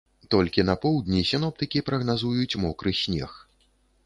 [0.35, 3.31] Толькі на поўдні сіноптыкі прагназуюць мокры снег.